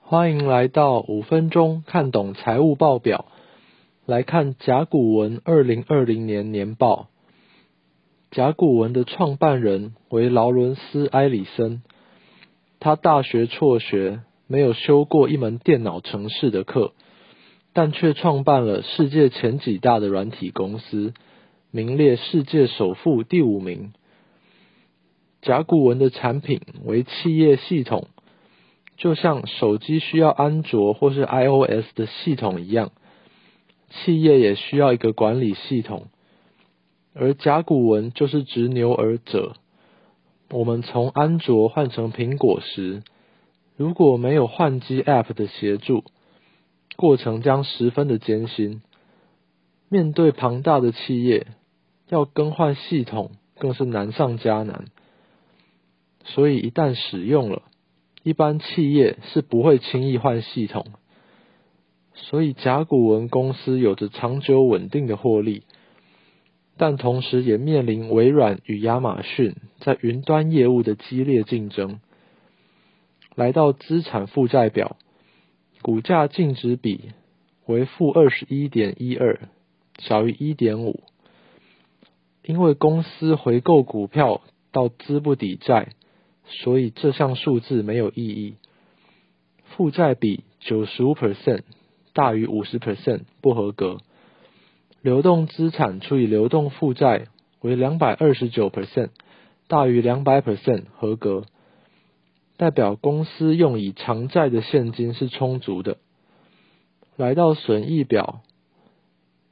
[0.00, 3.26] 欢迎来到五分钟看懂财务报表。
[4.06, 7.08] 来看甲骨文二零二零年年报。
[8.30, 11.82] 甲骨文的创办人为劳伦斯·埃里森，
[12.78, 16.92] 他大学辍学，没有修过一门电脑程式的课，
[17.72, 21.14] 但却创办了世界前几大的软体公司，
[21.70, 23.92] 名列世界首富第五名。
[25.46, 28.08] 甲骨文的产品为企业系统。
[28.98, 32.90] 就像手机需要安卓或是 iOS 的系统一样，
[33.90, 36.06] 企业也需要一个管理系统。
[37.14, 39.52] 而甲骨文就是执牛耳者。
[40.50, 43.02] 我们从安卓换成苹果时，
[43.76, 46.04] 如果没有换机 App 的协助，
[46.96, 48.80] 过程将十分的艰辛。
[49.90, 51.46] 面对庞大的企业，
[52.08, 54.86] 要更换系统更是难上加难。
[56.28, 57.62] 所以一旦使用了，
[58.22, 60.84] 一般企业是不会轻易换系统，
[62.14, 65.62] 所以甲骨文公司有着长久稳定的获利，
[66.76, 72.00] 但同时也面临微软与亚马逊在云端业务的激烈竞争。
[73.36, 74.96] 来到资产负债表，
[75.82, 77.12] 股价净值比
[77.66, 79.48] 为负二十一点一二，
[79.98, 81.04] 小于一点五，
[82.42, 84.40] 因为公司回购股票
[84.72, 85.90] 到资不抵债。
[86.48, 88.54] 所以这项数字没有意义。
[89.64, 91.62] 负债比九十五 percent
[92.12, 93.98] 大于五十 percent 不合格。
[95.02, 97.26] 流动资产除以流动负债
[97.60, 99.10] 为两百二十九 percent
[99.68, 101.44] 大于两百 percent 合格，
[102.56, 105.98] 代表公司用以偿债的现金是充足的。
[107.16, 108.40] 来到损益表，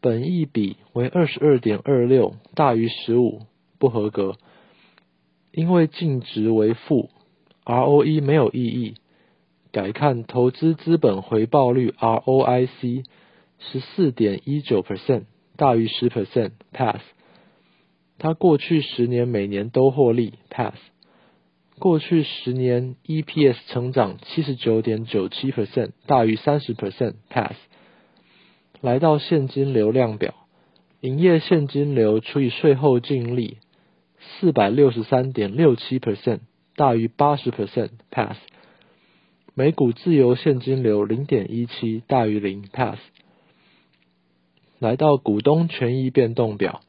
[0.01, 3.42] 本益比为二十二点二六大于十五
[3.79, 4.36] 不合格。
[5.56, 7.10] 因为净值为负
[7.64, 8.94] ，ROE 没有意义，
[9.70, 13.05] 改看投资资本回报率 ROIC
[13.61, 17.01] 十四点一九 percent 大于十 percent pass。
[18.18, 20.74] 它过去十年每年都获利 pass。
[21.79, 27.55] 过去十年 EPS 成长七十九点九七 percent 大于三十 percent pass。
[28.80, 30.34] 来到现金流量表，
[31.00, 33.58] 营业现金流除以税后净利。
[34.44, 36.40] 四百六十三点六七 percent
[36.77, 38.36] 大于八十 percent pass，
[39.55, 42.98] 每股自由现金流零点一七大于零 pass。
[44.78, 46.82] 来到股东权益变动表，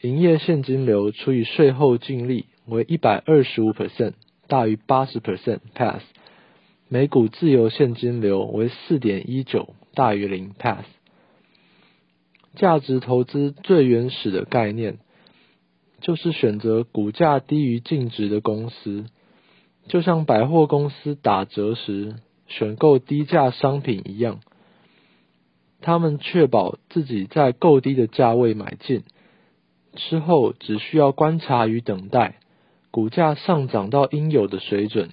[0.00, 4.14] 营业现金流除以税后净利为一百二十五 percent
[4.46, 6.00] 大于八十 percent pass，
[6.88, 10.86] 每股自由现金流为四点一九大于零 pass。
[12.54, 14.96] 价值投资最原始的概念。
[16.00, 19.06] 就是选择股价低于净值的公司，
[19.88, 22.14] 就像百货公司打折时
[22.46, 24.40] 选购低价商品一样，
[25.80, 29.02] 他们确保自己在够低的价位买进，
[29.94, 32.36] 之后只需要观察与等待
[32.90, 35.10] 股价上涨到应有的水准。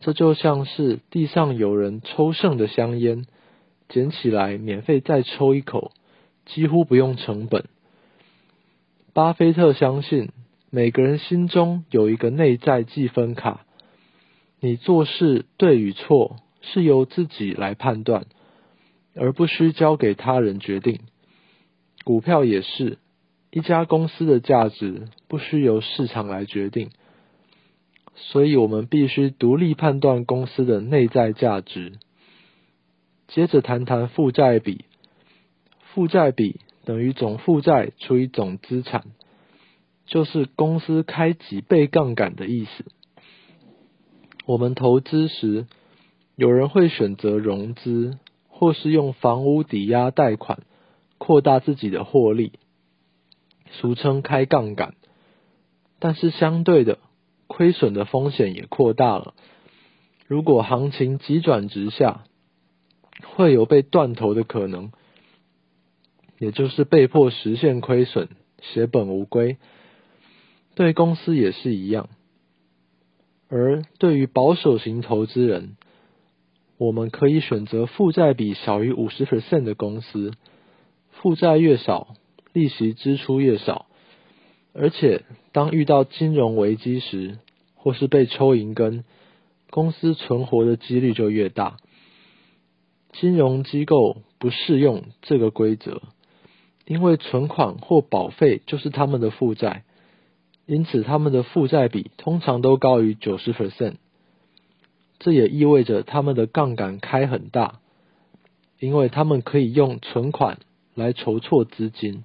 [0.00, 3.26] 这就像是地上有人抽剩的香烟，
[3.88, 5.92] 捡起来免费再抽一口，
[6.44, 7.64] 几乎不用成本。
[9.14, 10.32] 巴菲特相信，
[10.70, 13.64] 每个人心中有一个内在计分卡，
[14.58, 18.26] 你做事对与错是由自己来判断，
[19.14, 20.98] 而不需交给他人决定。
[22.02, 22.98] 股票也是
[23.52, 26.90] 一家公司的价值，不需由市场来决定，
[28.16, 32.00] 所以我们必须独立判断公司的内在价值。
[33.28, 34.86] 接着谈谈负债比，
[35.92, 36.62] 负债比。
[36.84, 39.04] 等于总负债除以总资产，
[40.06, 42.84] 就是公司开几倍杠杆的意思。
[44.46, 45.66] 我们投资时，
[46.36, 48.18] 有人会选择融资，
[48.48, 50.62] 或是用房屋抵押贷款，
[51.16, 52.52] 扩大自己的获利，
[53.70, 54.94] 俗称开杠杆。
[55.98, 56.98] 但是相对的，
[57.46, 59.32] 亏损的风险也扩大了。
[60.26, 62.24] 如果行情急转直下，
[63.34, 64.92] 会有被断头的可能。
[66.38, 68.28] 也就是被迫实现亏损，
[68.60, 69.58] 血本无归。
[70.74, 72.08] 对公司也是一样。
[73.48, 75.76] 而对于保守型投资人，
[76.78, 80.32] 我们可以选择负债比小于五十 percent 的公司。
[81.12, 82.16] 负债越少，
[82.52, 83.86] 利息支出越少。
[84.72, 85.22] 而且，
[85.52, 87.38] 当遇到金融危机时，
[87.76, 89.04] 或是被抽银根，
[89.70, 91.76] 公司存活的几率就越大。
[93.12, 96.02] 金融机构不适用这个规则。
[96.86, 99.84] 因为存款或保费就是他们的负债，
[100.66, 103.94] 因此他们的负债比通常都高于九十 percent。
[105.18, 107.80] 这也意味着他们的杠杆开很大，
[108.78, 110.58] 因为他们可以用存款
[110.94, 112.24] 来筹措资金。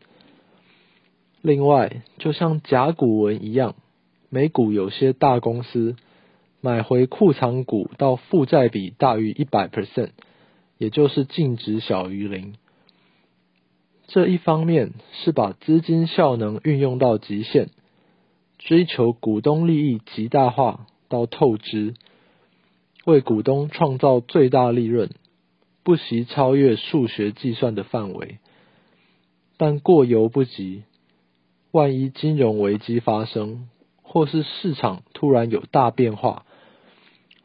[1.41, 3.75] 另外，就像甲骨文一样，
[4.29, 5.95] 美股有些大公司
[6.59, 10.09] 买回库藏股到负债比大于一百 percent，
[10.77, 12.55] 也就是净值小于零。
[14.11, 17.67] 这一方面是把资金效能运用到极限，
[18.57, 21.93] 追求股东利益极大化到透支。
[23.05, 25.11] 为股东创造最大利润，
[25.83, 28.39] 不惜超越数学计算的范围，
[29.57, 30.83] 但过犹不及。
[31.71, 33.69] 万一金融危机发生，
[34.01, 36.47] 或是市场突然有大变化，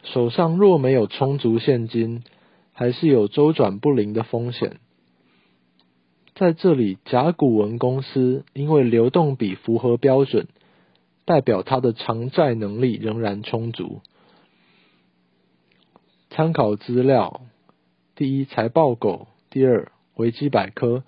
[0.03, 2.25] 手上若没有充足现金，
[2.73, 4.79] 还是有周转不灵的风险。
[6.35, 10.49] 在这里，甲骨文公司因为流动比符合标准，
[11.25, 14.01] 代表它的偿债能力仍然充足。
[16.31, 17.43] 参考资料：
[18.17, 21.05] 第一，财报狗；第二，维基百科；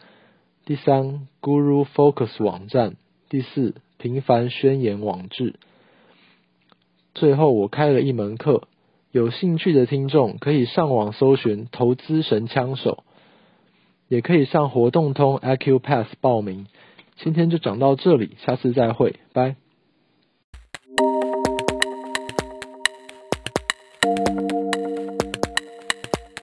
[0.65, 2.93] 第三，Guru Focus 网站；
[3.29, 5.57] 第四，平凡宣言网志。
[7.17, 8.69] 最后，我开了一门课，
[9.11, 13.03] 有兴趣的听众可以上网搜寻“投资神枪手”，
[14.09, 16.67] 也可以上活动通 AQPass 报名。
[17.17, 19.57] 今天就讲到这里，下次再会，拜。